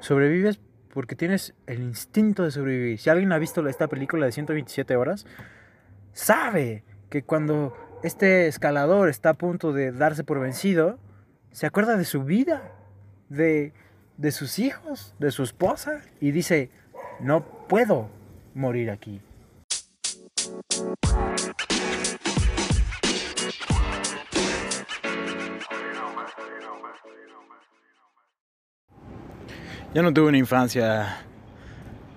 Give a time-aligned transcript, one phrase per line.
[0.00, 0.60] Sobrevives
[0.92, 2.98] porque tienes el instinto de sobrevivir.
[2.98, 5.24] Si alguien ha visto esta película de 127 horas,
[6.12, 10.98] sabe que cuando este escalador está a punto de darse por vencido,
[11.52, 12.72] se acuerda de su vida,
[13.28, 13.72] de,
[14.16, 16.70] de sus hijos, de su esposa, y dice,
[17.20, 18.08] no puedo
[18.54, 19.20] morir aquí.
[29.92, 31.16] Yo no tuve una infancia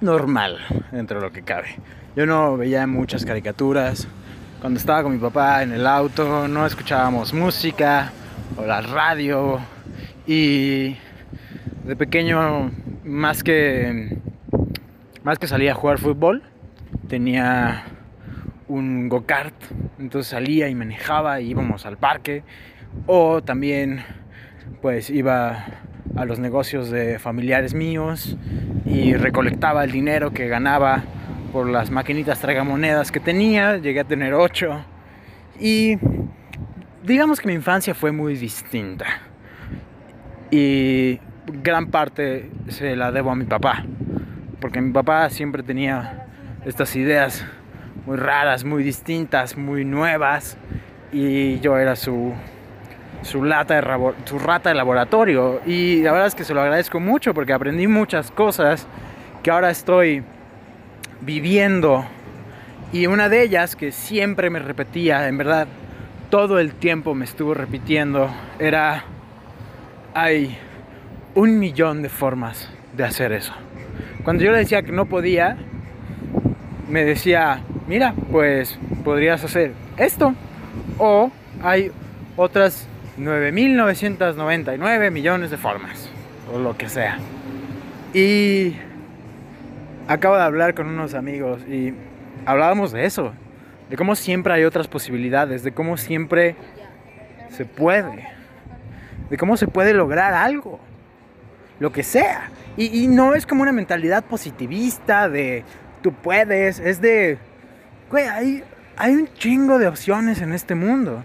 [0.00, 0.56] normal
[0.90, 1.76] dentro de lo que cabe.
[2.16, 4.08] Yo no veía muchas caricaturas.
[4.62, 8.10] Cuando estaba con mi papá en el auto no escuchábamos música
[8.56, 9.60] o la radio.
[10.26, 10.96] Y
[11.84, 12.70] de pequeño,
[13.04, 14.16] más que,
[15.22, 16.42] más que salía a jugar fútbol,
[17.06, 17.84] tenía
[18.66, 19.54] un go-kart.
[19.98, 22.44] Entonces salía y manejaba y íbamos al parque.
[23.06, 24.02] O también
[24.80, 25.66] pues iba
[26.18, 28.36] a los negocios de familiares míos
[28.84, 31.04] y recolectaba el dinero que ganaba
[31.52, 33.76] por las maquinitas tragamonedas que tenía.
[33.76, 34.84] Llegué a tener ocho.
[35.60, 35.96] Y
[37.04, 39.06] digamos que mi infancia fue muy distinta.
[40.50, 41.20] Y
[41.62, 43.84] gran parte se la debo a mi papá.
[44.60, 46.26] Porque mi papá siempre tenía
[46.64, 47.46] estas ideas
[48.06, 50.58] muy raras, muy distintas, muy nuevas.
[51.12, 52.32] Y yo era su
[53.22, 55.60] su, lata de, su rata de laboratorio.
[55.66, 58.86] Y la verdad es que se lo agradezco mucho porque aprendí muchas cosas
[59.42, 60.22] que ahora estoy
[61.20, 62.04] viviendo.
[62.92, 65.66] Y una de ellas que siempre me repetía, en verdad,
[66.30, 69.04] todo el tiempo me estuvo repitiendo, era,
[70.14, 70.56] hay
[71.34, 73.52] un millón de formas de hacer eso.
[74.24, 75.56] Cuando yo le decía que no podía,
[76.88, 80.34] me decía, mira, pues podrías hacer esto.
[80.98, 81.30] O
[81.62, 81.92] hay
[82.36, 82.86] otras
[83.18, 86.08] 9.999 millones de formas,
[86.52, 87.18] o lo que sea.
[88.14, 88.76] Y
[90.06, 91.94] acabo de hablar con unos amigos y
[92.46, 93.32] hablábamos de eso,
[93.90, 96.56] de cómo siempre hay otras posibilidades, de cómo siempre
[97.50, 98.28] se puede,
[99.30, 100.80] de cómo se puede lograr algo,
[101.80, 102.50] lo que sea.
[102.76, 105.64] Y, no es como una mentalidad positivista de
[106.00, 107.38] tú puedes, es de,
[108.08, 108.62] güey, hay,
[108.96, 111.24] hay un chingo de opciones en este mundo.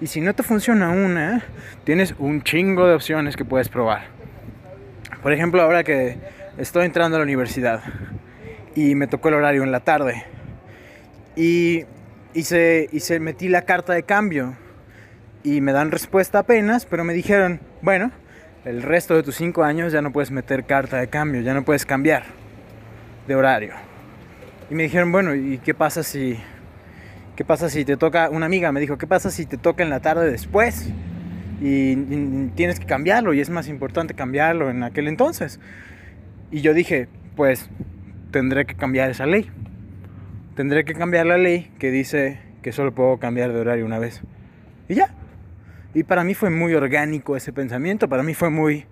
[0.00, 1.42] Y si no te funciona una,
[1.84, 4.06] tienes un chingo de opciones que puedes probar.
[5.22, 6.18] Por ejemplo, ahora que
[6.56, 7.82] estoy entrando a la universidad
[8.76, 10.24] y me tocó el horario en la tarde
[11.34, 11.84] y
[12.32, 14.56] hice, hice, metí la carta de cambio
[15.42, 18.12] y me dan respuesta apenas, pero me dijeron, bueno,
[18.64, 21.64] el resto de tus cinco años ya no puedes meter carta de cambio, ya no
[21.64, 22.24] puedes cambiar
[23.26, 23.74] de horario.
[24.70, 26.38] Y me dijeron, bueno, ¿y qué pasa si
[27.38, 29.90] ¿Qué pasa si te toca, una amiga me dijo, ¿qué pasa si te toca en
[29.90, 30.92] la tarde después?
[31.60, 31.94] Y,
[32.56, 35.60] tienes que cambiarlo y es más importante cambiarlo en aquel entonces.
[36.50, 37.06] Y yo dije,
[37.36, 37.70] pues
[38.32, 39.48] tendré que cambiar esa ley.
[40.56, 44.20] Tendré que cambiar la ley que dice que solo puedo cambiar de horario una vez.
[44.88, 45.14] Y ya.
[45.94, 48.86] Y para mí fue muy orgánico ese pensamiento, para mí fue muy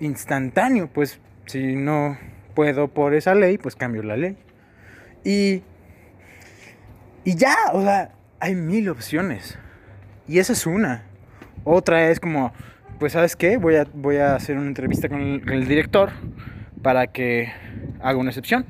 [0.00, 2.18] instantáneo, pues si no
[2.56, 4.36] puedo por esa ley, pues cambio la ley.
[5.22, 5.62] Y
[7.24, 9.58] y ya, o sea, hay mil opciones.
[10.26, 11.04] Y esa es una.
[11.64, 12.52] Otra es como,
[12.98, 16.10] pues sabes qué, voy a, voy a hacer una entrevista con el, director
[16.82, 17.52] para que
[18.00, 18.64] haga una excepción.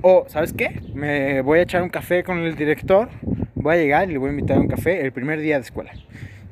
[0.00, 0.80] O, ¿sabes qué?
[0.94, 3.08] Me voy a echar un café con el director,
[3.54, 5.62] voy a llegar y le voy a invitar a un café el primer día de
[5.62, 5.92] escuela.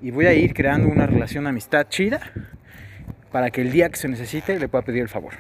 [0.03, 2.21] Y voy a ir creando una relación de amistad chida
[3.33, 5.33] para que el día que se necesite le pueda pedir el favor.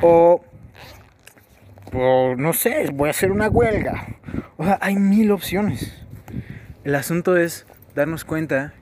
[0.00, 0.42] O
[1.92, 4.06] no sé, voy a hacer una huelga.
[4.56, 5.92] O sea, hay mil opciones.
[6.84, 8.72] El asunto es darnos cuenta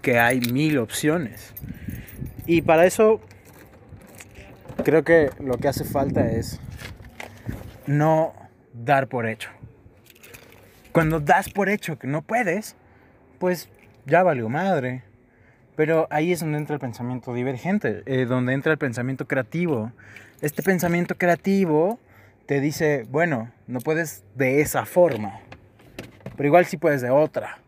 [0.00, 1.52] que hay mil opciones.
[2.46, 3.20] Y para eso
[4.84, 6.60] creo que lo que hace falta es
[7.86, 8.32] no
[8.72, 9.50] dar por hecho.
[10.92, 12.74] Cuando das por hecho que no puedes,
[13.38, 13.68] pues
[14.06, 15.02] ya valió madre.
[15.76, 19.92] Pero ahí es donde entra el pensamiento divergente, eh, donde entra el pensamiento creativo.
[20.40, 22.00] Este pensamiento creativo
[22.48, 25.38] te dice, bueno, no puedes de esa forma,
[26.34, 27.58] pero igual sí puedes de otra,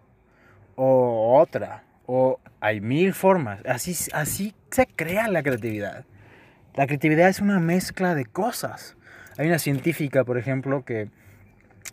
[0.74, 3.60] o otra, o hay mil formas.
[3.66, 6.06] Así, así se crea la creatividad.
[6.76, 8.96] La creatividad es una mezcla de cosas.
[9.36, 11.10] Hay una científica, por ejemplo, que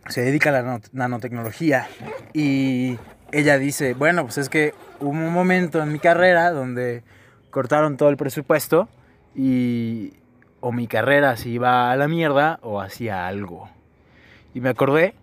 [0.07, 1.89] se dedica a la nanotecnología
[2.31, 2.97] y
[3.33, 7.03] ella dice, bueno, pues es que hubo un momento en mi carrera donde
[7.49, 8.87] cortaron todo el presupuesto
[9.35, 10.13] y
[10.59, 13.69] o mi carrera se iba a la mierda o hacía algo.
[14.53, 15.13] Y me acordé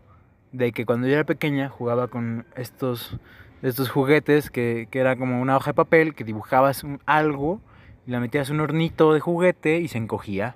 [0.52, 3.18] de que cuando yo era pequeña jugaba con estos,
[3.62, 7.60] estos juguetes que, que era como una hoja de papel que dibujabas algo
[8.06, 10.54] y la metías un hornito de juguete y se encogía.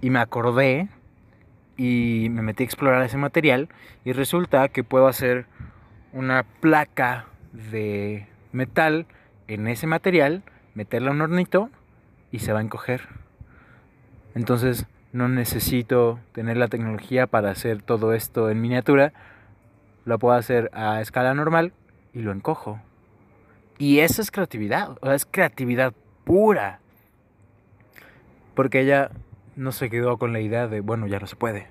[0.00, 0.88] Y me acordé
[1.76, 3.68] y me metí a explorar ese material
[4.04, 5.46] y resulta que puedo hacer
[6.12, 9.06] una placa de metal
[9.48, 10.42] en ese material,
[10.74, 11.70] meterla en un hornito
[12.30, 13.19] y se va a encoger.
[14.34, 19.12] Entonces no necesito tener la tecnología para hacer todo esto en miniatura,
[20.04, 21.72] lo puedo hacer a escala normal
[22.12, 22.80] y lo encojo.
[23.78, 25.94] Y eso es creatividad, o sea, es creatividad
[26.24, 26.80] pura.
[28.54, 29.10] Porque ella
[29.56, 31.66] no se quedó con la idea de, bueno, ya no se puede.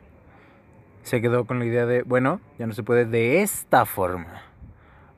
[1.03, 4.41] Se quedó con la idea de, bueno, ya no se puede de esta forma.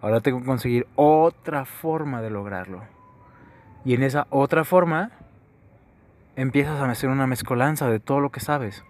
[0.02, 2.84] Ahora tengo que conseguir otra forma de lograrlo.
[3.86, 5.12] Y en esa otra forma
[6.36, 8.84] empiezas a hacer una mezcolanza de todo lo que sabes.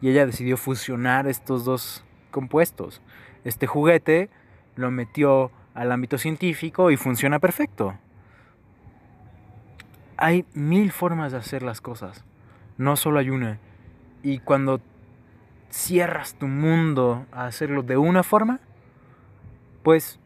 [0.00, 3.00] Y ella decidió fusionar estos dos compuestos.
[3.44, 4.30] Este juguete
[4.76, 7.94] lo metió al ámbito científico y funciona perfecto.
[10.16, 12.24] Hay mil formas de hacer las cosas,
[12.78, 13.58] no solo hay una.
[14.22, 14.80] Y cuando
[15.70, 18.60] cierras tu mundo a hacerlo de una forma,
[19.82, 20.20] pues,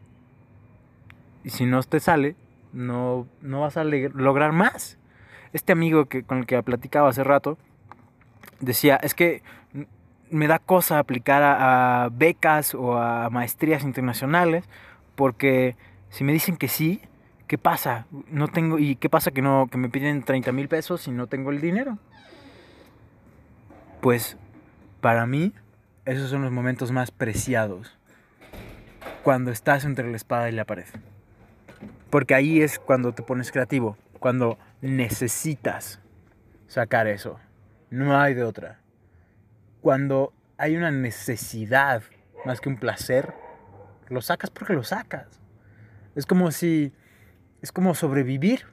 [1.45, 2.35] si no te sale,
[2.73, 4.97] no, no vas a lograr más.
[5.53, 7.57] Este amigo que, con el que platicaba hace rato
[8.59, 9.41] decía, es que
[10.29, 14.65] me da cosa aplicar a, becas o a maestrías internacionales
[15.15, 15.75] porque
[16.09, 17.01] si me dicen que sí,
[17.47, 18.05] ¿qué pasa?
[18.29, 21.27] No tengo y qué pasa que no que me piden 30 mil pesos y no
[21.27, 21.97] tengo el dinero.
[24.01, 24.37] Pues
[25.01, 25.53] para mí
[26.05, 27.97] esos son los momentos más preciados
[29.23, 30.85] cuando estás entre la espada y la pared.
[32.09, 35.99] Porque ahí es cuando te pones creativo, cuando necesitas
[36.67, 37.39] sacar eso.
[37.89, 38.79] No hay de otra
[39.87, 42.03] cuando hay una necesidad
[42.45, 43.33] más que un placer,
[44.09, 45.39] lo sacas porque lo sacas.
[46.13, 46.91] Es como si,
[47.61, 48.65] es como sobrevivir.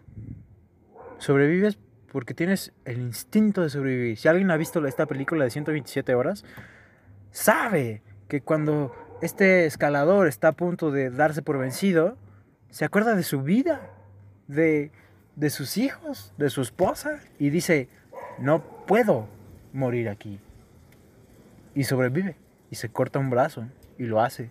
[1.18, 1.78] Sobrevives
[2.10, 4.16] porque tienes el instinto de sobrevivir.
[4.16, 6.44] Si alguien ha visto esta película de 127 horas,
[7.30, 8.92] sabe que cuando
[9.22, 12.16] este escalador está a punto de darse por vencido,
[12.70, 13.90] se acuerda de su vida,
[14.48, 14.90] de,
[15.36, 17.88] de sus hijos, de su esposa, y dice,
[18.38, 19.28] no puedo
[19.72, 20.40] morir aquí.
[21.74, 22.36] Y sobrevive.
[22.70, 23.66] Y se corta un brazo.
[23.98, 24.50] Y lo hace.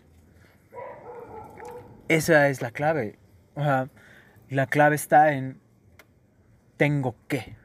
[2.07, 3.17] Esa es la clave.
[3.55, 5.61] la clave está en
[6.77, 7.55] tengo que.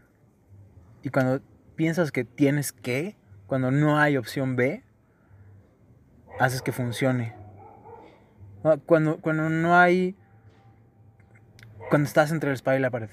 [1.03, 1.41] Y cuando
[1.77, 3.17] piensas que tienes que,
[3.47, 4.83] cuando no hay opción B,
[6.39, 7.35] haces que funcione.
[8.87, 10.17] Cuando, cuando no hay...
[11.91, 13.11] Cuando estás entre la espada y la pared.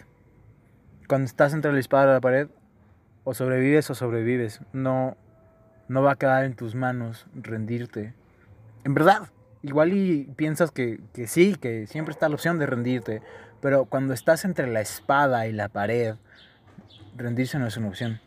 [1.07, 2.47] Cuando estás entre la espada y la pared,
[3.25, 4.61] o sobrevives o sobrevives.
[4.71, 5.17] No,
[5.89, 8.13] no va a quedar en tus manos rendirte.
[8.83, 9.29] En verdad,
[9.63, 13.21] igual y piensas que, que sí, que siempre está la opción de rendirte,
[13.61, 16.15] pero cuando estás entre la espada y la pared,
[17.17, 18.21] rendirse no es una opción.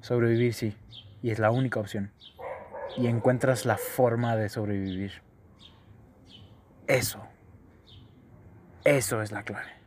[0.00, 0.76] Sobrevivir sí,
[1.22, 2.12] y es la única opción.
[2.96, 5.12] Y encuentras la forma de sobrevivir.
[6.88, 7.27] Eso.
[8.96, 9.77] Eso es la clave.